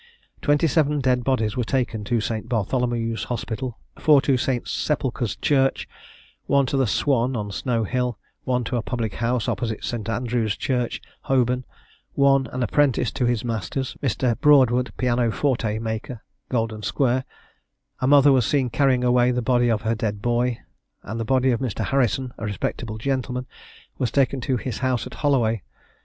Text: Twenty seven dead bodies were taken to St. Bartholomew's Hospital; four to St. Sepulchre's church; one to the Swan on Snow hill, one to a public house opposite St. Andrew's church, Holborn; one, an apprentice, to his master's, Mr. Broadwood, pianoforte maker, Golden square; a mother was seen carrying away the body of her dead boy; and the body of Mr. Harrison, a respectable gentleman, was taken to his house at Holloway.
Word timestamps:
Twenty 0.41 0.65
seven 0.65 0.99
dead 0.99 1.23
bodies 1.23 1.55
were 1.55 1.63
taken 1.63 2.03
to 2.05 2.19
St. 2.19 2.49
Bartholomew's 2.49 3.25
Hospital; 3.25 3.77
four 3.99 4.19
to 4.23 4.35
St. 4.35 4.67
Sepulchre's 4.67 5.35
church; 5.35 5.87
one 6.47 6.65
to 6.65 6.75
the 6.75 6.87
Swan 6.87 7.35
on 7.35 7.51
Snow 7.51 7.83
hill, 7.83 8.17
one 8.43 8.63
to 8.63 8.77
a 8.77 8.81
public 8.81 9.13
house 9.13 9.47
opposite 9.47 9.83
St. 9.83 10.09
Andrew's 10.09 10.57
church, 10.57 11.03
Holborn; 11.29 11.65
one, 12.15 12.47
an 12.47 12.63
apprentice, 12.63 13.11
to 13.11 13.25
his 13.27 13.45
master's, 13.45 13.93
Mr. 14.01 14.35
Broadwood, 14.41 14.91
pianoforte 14.97 15.77
maker, 15.77 16.23
Golden 16.49 16.81
square; 16.81 17.23
a 17.99 18.07
mother 18.07 18.31
was 18.31 18.43
seen 18.47 18.71
carrying 18.71 19.03
away 19.03 19.29
the 19.29 19.43
body 19.43 19.69
of 19.69 19.83
her 19.83 19.93
dead 19.93 20.19
boy; 20.19 20.57
and 21.03 21.19
the 21.19 21.25
body 21.25 21.51
of 21.51 21.59
Mr. 21.59 21.85
Harrison, 21.85 22.33
a 22.39 22.45
respectable 22.45 22.97
gentleman, 22.97 23.45
was 23.99 24.09
taken 24.09 24.41
to 24.41 24.57
his 24.57 24.79
house 24.79 25.05
at 25.05 25.13
Holloway. 25.21 25.61